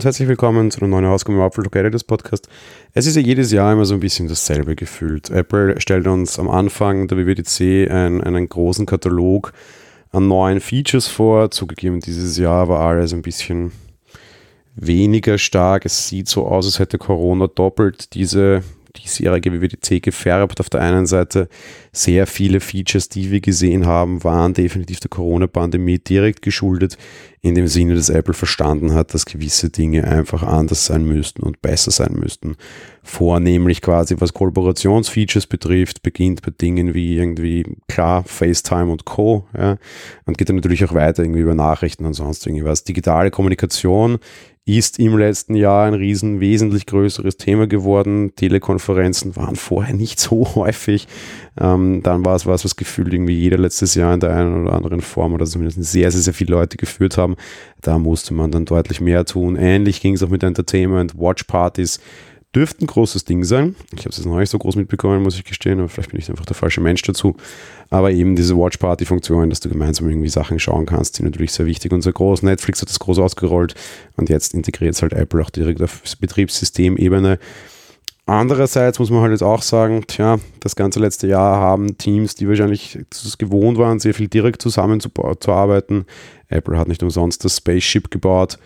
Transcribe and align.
und 0.00 0.06
herzlich 0.06 0.28
willkommen 0.28 0.70
zu 0.70 0.80
einer 0.80 0.88
neuen 0.88 1.04
Ausgabe 1.04 1.38
im 1.38 1.44
Apple 1.44 1.90
des 1.90 2.04
Podcast. 2.04 2.48
Es 2.94 3.04
ist 3.04 3.16
ja 3.16 3.20
jedes 3.20 3.52
Jahr 3.52 3.70
immer 3.74 3.84
so 3.84 3.92
ein 3.92 4.00
bisschen 4.00 4.28
dasselbe 4.28 4.74
gefühlt. 4.74 5.28
Apple 5.28 5.78
stellt 5.78 6.06
uns 6.06 6.38
am 6.38 6.48
Anfang 6.48 7.06
der 7.06 7.18
WWDC 7.18 7.90
einen, 7.90 8.22
einen 8.22 8.48
großen 8.48 8.86
Katalog 8.86 9.52
an 10.10 10.26
neuen 10.26 10.60
Features 10.60 11.06
vor. 11.06 11.50
Zugegeben, 11.50 12.00
dieses 12.00 12.38
Jahr 12.38 12.66
war 12.70 12.80
alles 12.80 13.12
ein 13.12 13.20
bisschen 13.20 13.72
weniger 14.74 15.36
stark. 15.36 15.84
Es 15.84 16.08
sieht 16.08 16.30
so 16.30 16.46
aus, 16.46 16.64
als 16.64 16.78
hätte 16.78 16.96
Corona 16.96 17.46
doppelt 17.46 18.14
diese 18.14 18.62
diesjährige 18.96 19.52
WWDC 19.52 20.02
gefärbt. 20.02 20.60
Auf 20.60 20.70
der 20.70 20.80
einen 20.80 21.06
Seite 21.06 21.48
sehr 21.92 22.26
viele 22.26 22.60
Features, 22.60 23.08
die 23.08 23.30
wir 23.30 23.40
gesehen 23.40 23.86
haben, 23.86 24.22
waren 24.24 24.54
definitiv 24.54 25.00
der 25.00 25.10
Corona-Pandemie 25.10 25.98
direkt 25.98 26.42
geschuldet, 26.42 26.96
in 27.42 27.54
dem 27.54 27.68
Sinne, 27.68 27.94
dass 27.94 28.10
Apple 28.10 28.34
verstanden 28.34 28.92
hat, 28.92 29.14
dass 29.14 29.24
gewisse 29.24 29.70
Dinge 29.70 30.04
einfach 30.04 30.42
anders 30.42 30.86
sein 30.86 31.04
müssten 31.04 31.42
und 31.42 31.62
besser 31.62 31.90
sein 31.90 32.12
müssten. 32.12 32.56
Vornehmlich 33.02 33.80
quasi, 33.80 34.16
was 34.18 34.34
Kollaborationsfeatures 34.34 35.46
betrifft, 35.46 36.02
beginnt 36.02 36.42
bei 36.42 36.50
Dingen 36.50 36.92
wie 36.92 37.16
irgendwie, 37.16 37.64
klar, 37.88 38.24
FaceTime 38.24 38.92
und 38.92 39.06
Co. 39.06 39.46
Ja, 39.56 39.78
und 40.26 40.36
geht 40.36 40.50
dann 40.50 40.56
natürlich 40.56 40.84
auch 40.84 40.94
weiter 40.94 41.22
irgendwie 41.22 41.40
über 41.40 41.54
Nachrichten 41.54 42.04
und 42.04 42.12
sonst 42.12 42.46
irgendwas. 42.46 42.84
Digitale 42.84 43.30
Kommunikation 43.30 44.18
ist 44.78 44.98
im 44.98 45.16
letzten 45.16 45.54
Jahr 45.54 45.86
ein 45.86 45.94
riesen 45.94 46.40
wesentlich 46.40 46.86
größeres 46.86 47.36
Thema 47.36 47.66
geworden. 47.66 48.32
Telekonferenzen 48.36 49.36
waren 49.36 49.56
vorher 49.56 49.94
nicht 49.94 50.20
so 50.20 50.46
häufig. 50.54 51.08
Ähm, 51.58 52.02
dann 52.02 52.24
war 52.24 52.36
es 52.36 52.46
was, 52.46 52.64
was 52.64 52.76
gefühlt 52.76 53.12
irgendwie 53.12 53.38
jeder 53.38 53.58
letztes 53.58 53.94
Jahr 53.94 54.14
in 54.14 54.20
der 54.20 54.34
einen 54.34 54.62
oder 54.62 54.74
anderen 54.74 55.00
Form 55.00 55.32
oder 55.34 55.46
zumindest 55.46 55.82
sehr, 55.82 56.10
sehr, 56.10 56.20
sehr 56.20 56.34
viele 56.34 56.54
Leute 56.54 56.76
geführt 56.76 57.16
haben. 57.16 57.36
Da 57.80 57.98
musste 57.98 58.34
man 58.34 58.50
dann 58.50 58.64
deutlich 58.64 59.00
mehr 59.00 59.24
tun. 59.24 59.56
Ähnlich 59.56 60.00
ging 60.00 60.14
es 60.14 60.22
auch 60.22 60.28
mit 60.28 60.42
Entertainment, 60.42 61.18
Watchpartys 61.18 62.00
dürfte 62.54 62.84
ein 62.84 62.88
großes 62.88 63.24
Ding 63.24 63.44
sein. 63.44 63.76
Ich 63.92 64.00
habe 64.00 64.10
es 64.10 64.16
jetzt 64.16 64.26
noch 64.26 64.38
nicht 64.38 64.50
so 64.50 64.58
groß 64.58 64.74
mitbekommen, 64.74 65.22
muss 65.22 65.36
ich 65.36 65.44
gestehen, 65.44 65.78
aber 65.78 65.88
vielleicht 65.88 66.10
bin 66.10 66.20
ich 66.20 66.28
einfach 66.30 66.46
der 66.46 66.56
falsche 66.56 66.80
Mensch 66.80 67.02
dazu. 67.02 67.36
Aber 67.90 68.10
eben 68.10 68.34
diese 68.34 68.56
Watch-Party-Funktion, 68.56 69.50
dass 69.50 69.60
du 69.60 69.68
gemeinsam 69.68 70.08
irgendwie 70.08 70.28
Sachen 70.28 70.58
schauen 70.58 70.86
kannst, 70.86 71.18
die 71.18 71.22
natürlich 71.22 71.52
sehr 71.52 71.66
wichtig 71.66 71.92
und 71.92 72.02
sehr 72.02 72.12
groß. 72.12 72.42
Netflix 72.42 72.82
hat 72.82 72.88
das 72.88 72.98
groß 72.98 73.20
ausgerollt 73.20 73.74
und 74.16 74.28
jetzt 74.28 74.54
integriert 74.54 74.94
es 74.94 75.02
halt 75.02 75.12
Apple 75.12 75.42
auch 75.42 75.50
direkt 75.50 75.80
auf 75.80 76.02
Betriebssystemebene. 76.18 77.38
Andererseits 78.26 78.98
muss 78.98 79.10
man 79.10 79.22
halt 79.22 79.32
jetzt 79.32 79.42
auch 79.42 79.62
sagen, 79.62 80.04
tja, 80.06 80.38
das 80.60 80.76
ganze 80.76 81.00
letzte 81.00 81.26
Jahr 81.26 81.56
haben 81.56 81.98
Teams, 81.98 82.34
die 82.34 82.48
wahrscheinlich 82.48 82.98
es 83.10 83.38
gewohnt 83.38 83.78
waren, 83.78 83.98
sehr 83.98 84.14
viel 84.14 84.28
direkt 84.28 84.62
zusammenzuarbeiten. 84.62 86.04
Apple 86.48 86.78
hat 86.78 86.88
nicht 86.88 87.02
umsonst 87.02 87.44
das 87.44 87.56
Spaceship 87.56 88.10
gebaut 88.10 88.58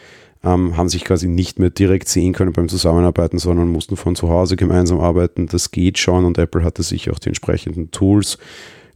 ähm, 0.45 0.77
haben 0.77 0.89
sich 0.89 1.05
quasi 1.05 1.29
nicht 1.29 1.59
mehr 1.59 1.71
direkt 1.71 2.09
sehen 2.09 2.33
können 2.33 2.53
beim 2.53 2.69
Zusammenarbeiten, 2.69 3.39
sondern 3.39 3.69
mussten 3.69 3.97
von 3.97 4.15
zu 4.15 4.29
Hause 4.29 4.57
gemeinsam 4.57 5.01
arbeiten. 5.01 5.47
Das 5.47 5.71
geht 5.71 5.99
schon 5.99 6.25
und 6.25 6.39
Apple 6.39 6.63
hatte 6.63 6.83
sich 6.83 7.11
auch 7.11 7.19
die 7.19 7.29
entsprechenden 7.29 7.91
Tools. 7.91 8.39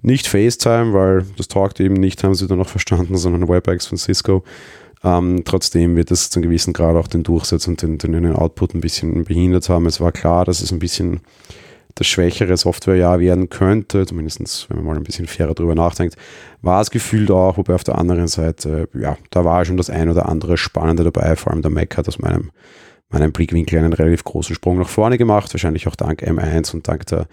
Nicht 0.02 0.28
FaceTime, 0.28 0.92
weil 0.92 1.26
das 1.36 1.48
taugt 1.48 1.80
eben 1.80 1.94
nicht, 1.94 2.22
haben 2.22 2.34
sie 2.34 2.46
dann 2.46 2.58
noch 2.58 2.68
verstanden, 2.68 3.16
sondern 3.16 3.48
WebEx 3.48 3.86
von 3.86 3.98
Cisco. 3.98 4.44
Ähm, 5.02 5.42
trotzdem 5.44 5.96
wird 5.96 6.10
es 6.10 6.30
zu 6.30 6.38
einem 6.38 6.48
gewissen 6.48 6.72
Grad 6.72 6.96
auch 6.96 7.08
den 7.08 7.22
Durchsatz 7.22 7.66
und 7.66 7.82
den, 7.82 7.98
den 7.98 8.32
Output 8.32 8.74
ein 8.74 8.80
bisschen 8.80 9.24
behindert 9.24 9.68
haben. 9.68 9.86
Es 9.86 10.00
war 10.00 10.12
klar, 10.12 10.44
dass 10.44 10.60
es 10.60 10.72
ein 10.72 10.80
bisschen 10.80 11.20
das 11.98 12.06
schwächere 12.06 12.56
Softwarejahr 12.56 13.18
werden 13.18 13.48
könnte, 13.48 14.06
zumindest 14.06 14.68
wenn 14.70 14.76
man 14.78 14.86
mal 14.86 14.96
ein 14.96 15.02
bisschen 15.02 15.26
fairer 15.26 15.54
drüber 15.54 15.74
nachdenkt, 15.74 16.16
war 16.62 16.80
es 16.80 16.90
gefühlt 16.90 17.30
auch, 17.30 17.56
wobei 17.56 17.74
auf 17.74 17.84
der 17.84 17.98
anderen 17.98 18.28
Seite, 18.28 18.88
ja, 18.94 19.16
da 19.30 19.44
war 19.44 19.64
schon 19.64 19.76
das 19.76 19.90
ein 19.90 20.08
oder 20.08 20.28
andere 20.28 20.56
Spannende 20.56 21.02
dabei, 21.02 21.34
vor 21.34 21.52
allem 21.52 21.62
der 21.62 21.72
Mac 21.72 21.96
hat 21.96 22.06
aus 22.06 22.20
meinem, 22.20 22.50
meinem 23.10 23.32
Blickwinkel 23.32 23.80
einen 23.80 23.92
relativ 23.92 24.22
großen 24.22 24.54
Sprung 24.54 24.78
nach 24.78 24.88
vorne 24.88 25.18
gemacht, 25.18 25.52
wahrscheinlich 25.52 25.88
auch 25.88 25.96
dank 25.96 26.22
M1 26.22 26.72
und 26.72 26.86
dank 26.86 27.06
der, 27.06 27.26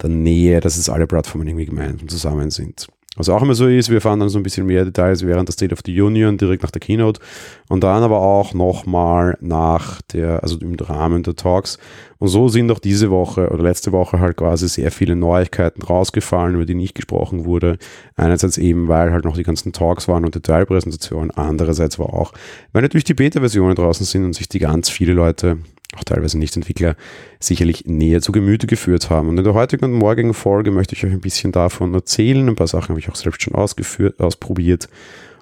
der 0.00 0.08
Nähe, 0.08 0.60
dass 0.60 0.76
es 0.76 0.88
alle 0.88 1.08
Plattformen 1.08 1.48
irgendwie 1.48 1.66
gemeinsam 1.66 2.08
zusammen 2.08 2.50
sind. 2.50 2.86
Was 3.16 3.28
auch 3.28 3.42
immer 3.42 3.54
so 3.54 3.66
ist, 3.66 3.90
wir 3.90 4.00
fahren 4.00 4.20
dann 4.20 4.30
so 4.30 4.38
ein 4.38 4.42
bisschen 4.42 4.64
mehr 4.64 4.86
Details 4.86 5.26
während 5.26 5.46
der 5.46 5.52
State 5.52 5.74
of 5.74 5.80
the 5.84 6.00
Union, 6.00 6.38
direkt 6.38 6.62
nach 6.62 6.70
der 6.70 6.80
Keynote 6.80 7.20
und 7.68 7.84
dann 7.84 8.02
aber 8.02 8.20
auch 8.20 8.54
nochmal 8.54 9.36
nach 9.42 10.00
der, 10.00 10.42
also 10.42 10.58
im 10.58 10.74
Rahmen 10.76 11.22
der 11.22 11.36
Talks. 11.36 11.78
Und 12.16 12.28
so 12.28 12.48
sind 12.48 12.70
auch 12.70 12.78
diese 12.78 13.10
Woche 13.10 13.50
oder 13.50 13.64
letzte 13.64 13.92
Woche 13.92 14.18
halt 14.18 14.38
quasi 14.38 14.66
sehr 14.66 14.90
viele 14.90 15.14
Neuigkeiten 15.14 15.82
rausgefallen, 15.82 16.54
über 16.54 16.64
die 16.64 16.74
nicht 16.74 16.94
gesprochen 16.94 17.44
wurde. 17.44 17.76
Einerseits 18.16 18.56
eben, 18.56 18.88
weil 18.88 19.12
halt 19.12 19.26
noch 19.26 19.36
die 19.36 19.42
ganzen 19.42 19.74
Talks 19.74 20.08
waren 20.08 20.24
und 20.24 20.34
Detailpräsentationen. 20.34 21.32
Andererseits 21.32 21.98
war 21.98 22.14
auch, 22.14 22.32
weil 22.72 22.80
natürlich 22.80 23.04
die 23.04 23.14
Beta-Versionen 23.14 23.74
draußen 23.74 24.06
sind 24.06 24.24
und 24.24 24.32
sich 24.32 24.48
die 24.48 24.58
ganz 24.58 24.88
viele 24.88 25.12
Leute 25.12 25.58
auch 25.96 26.04
teilweise 26.04 26.38
Nicht-Entwickler, 26.38 26.96
sicherlich 27.38 27.84
näher 27.86 28.20
zu 28.20 28.32
Gemüte 28.32 28.66
geführt 28.66 29.10
haben. 29.10 29.28
Und 29.28 29.38
in 29.38 29.44
der 29.44 29.54
heutigen 29.54 29.84
und 29.84 29.92
morgigen 29.92 30.34
Folge 30.34 30.70
möchte 30.70 30.94
ich 30.94 31.04
euch 31.04 31.12
ein 31.12 31.20
bisschen 31.20 31.52
davon 31.52 31.92
erzählen. 31.94 32.48
Ein 32.48 32.56
paar 32.56 32.66
Sachen 32.66 32.90
habe 32.90 33.00
ich 33.00 33.08
auch 33.08 33.16
selbst 33.16 33.42
schon 33.42 33.54
ausgeführt, 33.54 34.20
ausprobiert. 34.20 34.88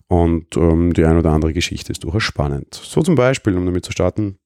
Und 0.08 0.56
ähm, 0.56 0.92
die 0.92 1.04
eine 1.04 1.20
oder 1.20 1.30
andere 1.30 1.52
Geschichte 1.52 1.92
ist 1.92 2.02
durchaus 2.02 2.24
spannend. 2.24 2.74
So 2.74 3.00
zum 3.02 3.14
Beispiel, 3.14 3.56
um 3.56 3.64
damit 3.64 3.84
zu 3.84 3.92
starten, 3.92 4.38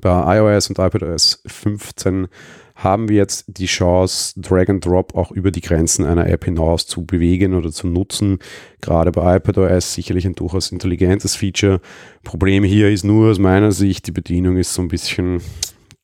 bei 0.00 0.38
iOS 0.38 0.68
und 0.68 0.78
iPadOS 0.78 1.42
15 1.46 2.28
haben 2.76 3.08
wir 3.08 3.16
jetzt 3.16 3.44
die 3.46 3.66
Chance, 3.66 4.40
Drag 4.40 4.68
and 4.68 4.84
Drop 4.84 5.14
auch 5.14 5.30
über 5.32 5.50
die 5.50 5.60
Grenzen 5.60 6.06
einer 6.06 6.26
App 6.26 6.44
hinaus 6.44 6.86
zu 6.86 7.04
bewegen 7.04 7.54
oder 7.54 7.70
zu 7.70 7.86
nutzen. 7.86 8.38
Gerade 8.80 9.12
bei 9.12 9.36
iPadOS 9.36 9.92
sicherlich 9.94 10.24
ein 10.24 10.34
durchaus 10.34 10.72
intelligentes 10.72 11.36
Feature. 11.36 11.80
Problem 12.22 12.64
hier 12.64 12.90
ist 12.90 13.04
nur 13.04 13.30
aus 13.30 13.38
meiner 13.38 13.72
Sicht, 13.72 14.06
die 14.06 14.12
Bedienung 14.12 14.56
ist 14.56 14.72
so 14.72 14.80
ein 14.80 14.88
bisschen 14.88 15.42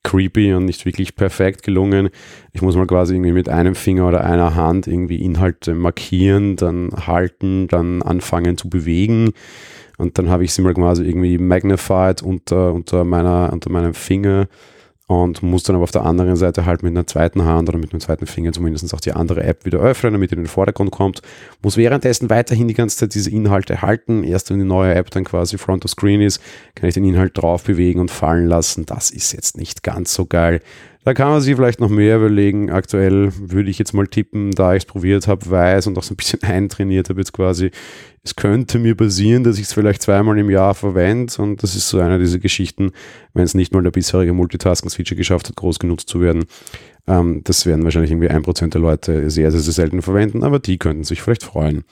creepy 0.06 0.54
und 0.54 0.66
nicht 0.66 0.84
wirklich 0.84 1.16
perfekt 1.16 1.64
gelungen. 1.64 2.10
Ich 2.52 2.62
muss 2.62 2.76
mal 2.76 2.86
quasi 2.86 3.14
irgendwie 3.14 3.32
mit 3.32 3.48
einem 3.48 3.74
Finger 3.74 4.06
oder 4.06 4.24
einer 4.24 4.54
Hand 4.54 4.86
irgendwie 4.86 5.16
Inhalte 5.16 5.74
markieren, 5.74 6.54
dann 6.54 6.90
halten, 7.06 7.66
dann 7.66 8.02
anfangen 8.02 8.56
zu 8.56 8.68
bewegen. 8.68 9.32
Und 9.96 10.18
dann 10.18 10.28
habe 10.28 10.44
ich 10.44 10.52
sie 10.52 10.62
mal 10.62 10.74
quasi 10.74 11.04
irgendwie 11.04 11.38
magnified 11.38 12.22
unter, 12.22 12.72
unter, 12.72 13.04
meiner, 13.04 13.50
unter 13.52 13.70
meinem 13.70 13.94
Finger 13.94 14.48
und 15.08 15.42
muss 15.42 15.62
dann 15.62 15.76
aber 15.76 15.84
auf 15.84 15.92
der 15.92 16.04
anderen 16.04 16.34
Seite 16.34 16.66
halt 16.66 16.82
mit 16.82 16.90
einer 16.90 17.06
zweiten 17.06 17.44
Hand 17.44 17.68
oder 17.68 17.78
mit 17.78 17.92
einem 17.92 18.00
zweiten 18.00 18.26
Finger 18.26 18.52
zumindest 18.52 18.92
auch 18.92 19.00
die 19.00 19.12
andere 19.12 19.44
App 19.44 19.64
wieder 19.64 19.78
öffnen, 19.78 20.12
damit 20.14 20.32
in 20.32 20.38
den 20.38 20.48
Vordergrund 20.48 20.90
kommt. 20.90 21.22
Muss 21.62 21.76
währenddessen 21.76 22.28
weiterhin 22.28 22.66
die 22.66 22.74
ganze 22.74 22.96
Zeit 22.96 23.14
diese 23.14 23.30
Inhalte 23.30 23.82
halten. 23.82 24.24
Erst 24.24 24.50
wenn 24.50 24.58
die 24.58 24.64
neue 24.64 24.94
App 24.94 25.10
dann 25.10 25.24
quasi 25.24 25.58
Front 25.58 25.84
of 25.84 25.92
Screen 25.92 26.20
ist, 26.20 26.40
kann 26.74 26.88
ich 26.88 26.94
den 26.94 27.04
Inhalt 27.04 27.38
drauf 27.38 27.62
bewegen 27.62 28.00
und 28.00 28.10
fallen 28.10 28.46
lassen. 28.46 28.84
Das 28.84 29.10
ist 29.10 29.32
jetzt 29.32 29.56
nicht 29.56 29.84
ganz 29.84 30.12
so 30.12 30.26
geil. 30.26 30.60
Da 31.06 31.14
kann 31.14 31.28
man 31.28 31.40
sich 31.40 31.54
vielleicht 31.54 31.78
noch 31.78 31.88
mehr 31.88 32.16
überlegen. 32.16 32.68
Aktuell 32.68 33.30
würde 33.38 33.70
ich 33.70 33.78
jetzt 33.78 33.92
mal 33.92 34.08
tippen, 34.08 34.50
da 34.50 34.74
ich 34.74 34.82
es 34.82 34.86
probiert 34.86 35.28
habe, 35.28 35.48
weiß 35.48 35.86
und 35.86 35.96
auch 35.96 36.02
so 36.02 36.14
ein 36.14 36.16
bisschen 36.16 36.42
eintrainiert 36.42 37.10
habe 37.10 37.20
jetzt 37.20 37.32
quasi. 37.32 37.70
Es 38.24 38.34
könnte 38.34 38.80
mir 38.80 38.96
passieren, 38.96 39.44
dass 39.44 39.58
ich 39.58 39.66
es 39.66 39.72
vielleicht 39.72 40.02
zweimal 40.02 40.36
im 40.36 40.50
Jahr 40.50 40.74
verwende 40.74 41.32
und 41.40 41.62
das 41.62 41.76
ist 41.76 41.90
so 41.90 42.00
eine 42.00 42.18
dieser 42.18 42.40
Geschichten, 42.40 42.90
wenn 43.34 43.44
es 43.44 43.54
nicht 43.54 43.72
mal 43.72 43.84
der 43.84 43.92
bisherige 43.92 44.32
Multitasking-Feature 44.32 45.16
geschafft 45.16 45.48
hat, 45.48 45.54
groß 45.54 45.78
genutzt 45.78 46.08
zu 46.08 46.20
werden. 46.20 46.46
Ähm, 47.06 47.42
das 47.44 47.66
werden 47.66 47.84
wahrscheinlich 47.84 48.10
irgendwie 48.10 48.30
ein 48.30 48.42
Prozent 48.42 48.74
der 48.74 48.80
Leute 48.80 49.30
sehr, 49.30 49.52
sehr, 49.52 49.60
sehr 49.60 49.74
selten 49.74 50.02
verwenden, 50.02 50.42
aber 50.42 50.58
die 50.58 50.76
könnten 50.76 51.04
sich 51.04 51.22
vielleicht 51.22 51.44
freuen. 51.44 51.84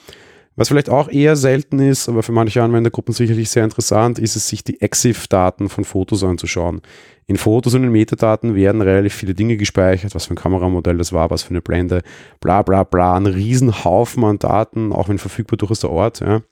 Was 0.57 0.69
vielleicht 0.69 0.89
auch 0.89 1.09
eher 1.09 1.35
selten 1.35 1.81
ist, 1.81 2.09
aber 2.09 2.23
für 2.23 2.31
manche 2.31 2.63
Anwendergruppen 2.63 3.13
sicherlich 3.13 3.51
sehr 3.51 3.65
interessant, 3.65 4.21
ist 4.21 4.37
es, 4.37 4.49
sich 4.49 4.63
die 4.63 4.81
EXIF-Daten 4.81 5.69
von 5.69 5.85
Fotos 5.85 6.23
anzuschauen. 6.23 6.81
In 7.27 7.37
Fotos 7.37 7.75
und 7.75 7.83
in 7.83 7.91
Metadaten 7.91 8.55
werden 8.55 8.81
relativ 8.81 9.15
viele 9.15 9.35
Dinge 9.35 9.57
gespeichert, 9.57 10.15
was 10.15 10.27
für 10.27 10.35
ein 10.35 10.37
Kameramodell 10.37 10.99
das 10.99 11.13
war, 11.13 11.31
was 11.31 11.43
für 11.43 11.51
eine 11.51 11.63
Blende, 11.63 12.03
bla 12.41 12.63
bla 12.63 12.85
bla, 12.85 13.17
ein 13.17 13.27
Riesenhaufen 13.27 14.23
an 14.25 14.39
Daten, 14.39 14.93
auch 14.93 15.09
wenn 15.09 15.19
verfügbar 15.19 15.57
durchaus 15.57 15.81
der 15.81 15.91
Ort. 15.91 16.21
Ja. 16.21 16.43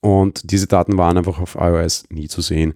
Und 0.00 0.50
diese 0.50 0.66
Daten 0.66 0.98
waren 0.98 1.16
einfach 1.16 1.40
auf 1.40 1.54
iOS 1.54 2.04
nie 2.10 2.28
zu 2.28 2.42
sehen. 2.42 2.74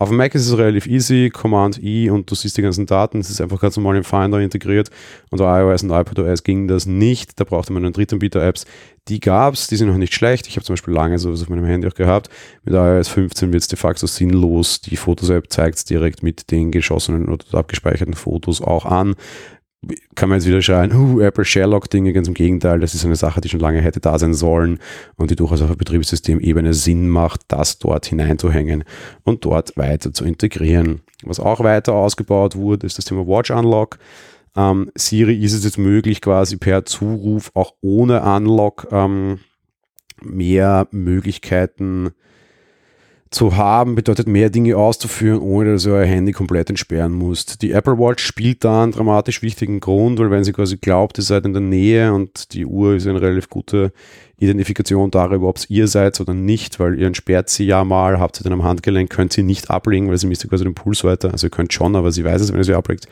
Auf 0.00 0.08
dem 0.08 0.16
Mac 0.16 0.34
ist 0.34 0.46
es 0.46 0.56
relativ 0.56 0.86
easy, 0.86 1.28
Command 1.30 1.76
I 1.82 2.08
und 2.08 2.30
du 2.30 2.34
siehst 2.34 2.56
die 2.56 2.62
ganzen 2.62 2.86
Daten. 2.86 3.20
Es 3.20 3.28
ist 3.28 3.42
einfach 3.42 3.60
ganz 3.60 3.76
normal 3.76 3.96
im 3.96 4.02
Finder 4.02 4.40
integriert. 4.40 4.88
Und 5.28 5.40
bei 5.40 5.60
iOS 5.60 5.82
und 5.82 5.90
iPadOS 5.90 6.42
ging 6.42 6.68
das 6.68 6.86
nicht. 6.86 7.38
Da 7.38 7.44
brauchte 7.44 7.74
man 7.74 7.84
eine 7.84 7.92
Drittanbieter-Apps. 7.92 8.64
Die 9.08 9.20
gab 9.20 9.52
es, 9.52 9.66
die 9.66 9.76
sind 9.76 9.88
noch 9.88 9.98
nicht 9.98 10.14
schlecht. 10.14 10.46
Ich 10.46 10.56
habe 10.56 10.64
zum 10.64 10.72
Beispiel 10.72 10.94
lange 10.94 11.18
sowas 11.18 11.42
auf 11.42 11.50
meinem 11.50 11.66
Handy 11.66 11.86
auch 11.86 11.92
gehabt. 11.92 12.30
Mit 12.64 12.72
iOS 12.72 13.08
15 13.08 13.52
wird 13.52 13.60
es 13.60 13.68
de 13.68 13.76
facto 13.76 14.06
sinnlos. 14.06 14.80
Die 14.80 14.96
Fotos-App 14.96 15.52
zeigt 15.52 15.76
es 15.76 15.84
direkt 15.84 16.22
mit 16.22 16.50
den 16.50 16.70
geschossenen 16.70 17.28
oder 17.28 17.44
abgespeicherten 17.58 18.14
Fotos 18.14 18.62
auch 18.62 18.86
an 18.86 19.16
kann 20.14 20.28
man 20.28 20.38
jetzt 20.38 20.46
wieder 20.46 20.60
schreien, 20.60 20.94
uh, 20.94 21.20
Apple 21.20 21.44
Sherlock-Dinge, 21.44 22.12
ganz 22.12 22.28
im 22.28 22.34
Gegenteil, 22.34 22.80
das 22.80 22.94
ist 22.94 23.04
eine 23.04 23.16
Sache, 23.16 23.40
die 23.40 23.48
schon 23.48 23.60
lange 23.60 23.80
hätte 23.80 24.00
da 24.00 24.18
sein 24.18 24.34
sollen 24.34 24.78
und 25.16 25.30
die 25.30 25.36
durchaus 25.36 25.62
auf 25.62 25.74
Betriebssystemebene 25.74 26.74
Sinn 26.74 27.08
macht, 27.08 27.42
das 27.48 27.78
dort 27.78 28.06
hineinzuhängen 28.06 28.84
und 29.24 29.44
dort 29.44 29.76
weiter 29.78 30.12
zu 30.12 30.24
integrieren. 30.24 31.00
Was 31.22 31.40
auch 31.40 31.60
weiter 31.60 31.94
ausgebaut 31.94 32.56
wurde, 32.56 32.86
ist 32.86 32.98
das 32.98 33.06
Thema 33.06 33.26
Watch 33.26 33.50
Unlock. 33.50 33.98
Ähm, 34.54 34.90
Siri 34.94 35.42
ist 35.42 35.54
es 35.54 35.64
jetzt 35.64 35.78
möglich, 35.78 36.20
quasi 36.20 36.58
per 36.58 36.84
Zuruf 36.84 37.50
auch 37.54 37.74
ohne 37.80 38.22
Unlock 38.22 38.88
ähm, 38.90 39.38
mehr 40.22 40.88
Möglichkeiten 40.90 42.10
zu 43.30 43.56
haben 43.56 43.94
bedeutet 43.94 44.26
mehr 44.26 44.50
Dinge 44.50 44.76
auszuführen, 44.76 45.40
ohne 45.40 45.72
dass 45.72 45.86
ihr 45.86 45.92
euer 45.92 46.04
Handy 46.04 46.32
komplett 46.32 46.68
entsperren 46.68 47.16
müsst. 47.16 47.62
Die 47.62 47.70
Apple 47.70 47.96
Watch 47.96 48.24
spielt 48.24 48.64
da 48.64 48.82
einen 48.82 48.90
dramatisch 48.90 49.40
wichtigen 49.40 49.78
Grund, 49.78 50.18
weil 50.18 50.32
wenn 50.32 50.42
sie 50.42 50.52
quasi 50.52 50.78
glaubt, 50.78 51.16
ihr 51.18 51.22
seid 51.22 51.44
in 51.44 51.52
der 51.52 51.62
Nähe 51.62 52.12
und 52.12 52.52
die 52.54 52.66
Uhr 52.66 52.96
ist 52.96 53.06
eine 53.06 53.20
relativ 53.20 53.48
gute 53.48 53.92
Identifikation 54.40 55.12
darüber, 55.12 55.48
ob 55.48 55.58
es 55.58 55.70
ihr 55.70 55.86
seid 55.86 56.20
oder 56.20 56.34
nicht, 56.34 56.80
weil 56.80 56.98
ihr 56.98 57.06
entsperrt 57.06 57.50
sie 57.50 57.66
ja 57.66 57.84
mal, 57.84 58.18
habt 58.18 58.34
sie 58.34 58.42
dann 58.42 58.52
am 58.52 58.64
Handgelenk, 58.64 59.10
könnt 59.10 59.32
sie 59.32 59.44
nicht 59.44 59.70
ablegen, 59.70 60.08
weil 60.08 60.18
sie 60.18 60.26
misst 60.26 60.48
quasi 60.48 60.64
den 60.64 60.74
Puls 60.74 61.04
weiter. 61.04 61.30
Also 61.30 61.46
ihr 61.46 61.50
könnt 61.50 61.72
schon, 61.72 61.94
aber 61.94 62.10
sie 62.10 62.24
weiß 62.24 62.40
es, 62.40 62.50
wenn 62.50 62.58
ihr 62.58 62.64
sie 62.64 62.74
ablegt. 62.74 63.06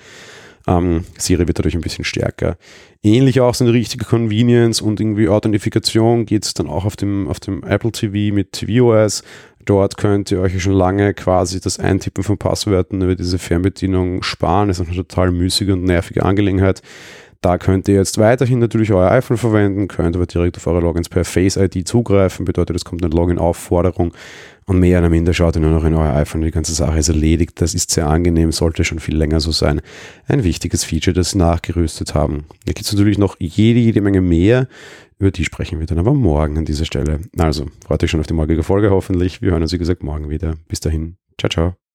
Ähm, 0.66 1.04
Siri 1.16 1.46
wird 1.46 1.58
dadurch 1.58 1.74
ein 1.74 1.80
bisschen 1.80 2.04
stärker. 2.04 2.56
Ähnlich 3.02 3.40
auch 3.40 3.54
so 3.54 3.64
eine 3.64 3.72
richtige 3.72 4.04
Convenience 4.04 4.82
und 4.82 5.00
irgendwie 5.00 5.28
Authentifikation 5.28 6.26
geht 6.26 6.44
es 6.44 6.54
dann 6.54 6.66
auch 6.66 6.84
auf 6.84 6.96
dem, 6.96 7.28
auf 7.28 7.40
dem 7.40 7.62
Apple 7.62 7.92
TV 7.92 8.34
mit 8.34 8.52
tvOS. 8.52 9.22
Dort 9.68 9.98
könnt 9.98 10.30
ihr 10.30 10.40
euch 10.40 10.62
schon 10.62 10.72
lange 10.72 11.12
quasi 11.12 11.60
das 11.60 11.78
Eintippen 11.78 12.24
von 12.24 12.38
Passwörtern 12.38 13.02
über 13.02 13.14
diese 13.14 13.38
Fernbedienung 13.38 14.22
sparen. 14.22 14.68
Das 14.68 14.80
ist 14.80 14.86
eine 14.86 14.96
total 14.96 15.30
müßige 15.30 15.68
und 15.72 15.84
nervige 15.84 16.22
Angelegenheit. 16.24 16.80
Da 17.40 17.56
könnt 17.56 17.86
ihr 17.86 17.94
jetzt 17.94 18.18
weiterhin 18.18 18.58
natürlich 18.58 18.92
euer 18.92 19.12
iPhone 19.12 19.36
verwenden, 19.36 19.86
könnt 19.86 20.16
aber 20.16 20.26
direkt 20.26 20.56
auf 20.56 20.66
eure 20.66 20.80
Logins 20.80 21.08
per 21.08 21.24
Face 21.24 21.56
ID 21.56 21.86
zugreifen. 21.86 22.44
Bedeutet, 22.44 22.74
es 22.74 22.84
kommt 22.84 23.04
eine 23.04 23.14
Login-Aufforderung 23.14 24.12
und 24.66 24.80
mehr 24.80 24.98
oder 24.98 25.08
minder 25.08 25.32
schaut 25.32 25.54
ihr 25.54 25.60
nur 25.60 25.70
noch 25.70 25.84
in 25.84 25.94
euer 25.94 26.14
iPhone. 26.14 26.42
Die 26.42 26.50
ganze 26.50 26.74
Sache 26.74 26.98
ist 26.98 27.08
erledigt. 27.08 27.60
Das 27.60 27.74
ist 27.74 27.92
sehr 27.92 28.08
angenehm, 28.08 28.50
sollte 28.50 28.82
schon 28.82 28.98
viel 28.98 29.16
länger 29.16 29.38
so 29.38 29.52
sein. 29.52 29.80
Ein 30.26 30.42
wichtiges 30.42 30.82
Feature, 30.82 31.14
das 31.14 31.30
sie 31.30 31.38
nachgerüstet 31.38 32.14
haben. 32.14 32.44
Da 32.66 32.72
gibt 32.72 32.86
es 32.86 32.92
natürlich 32.92 33.18
noch 33.18 33.36
jede, 33.38 33.78
jede 33.78 34.00
Menge 34.00 34.20
mehr. 34.20 34.66
Über 35.20 35.30
die 35.30 35.44
sprechen 35.44 35.78
wir 35.78 35.86
dann 35.86 35.98
aber 35.98 36.14
morgen 36.14 36.58
an 36.58 36.64
dieser 36.64 36.84
Stelle. 36.84 37.20
Also, 37.38 37.66
freut 37.86 38.02
euch 38.02 38.10
schon 38.10 38.20
auf 38.20 38.26
die 38.26 38.34
morgige 38.34 38.64
Folge 38.64 38.90
hoffentlich. 38.90 39.42
Wir 39.42 39.52
hören 39.52 39.62
uns, 39.62 39.72
wie 39.72 39.78
gesagt, 39.78 40.02
morgen 40.02 40.28
wieder. 40.28 40.56
Bis 40.66 40.80
dahin. 40.80 41.16
Ciao, 41.38 41.48
ciao. 41.48 41.87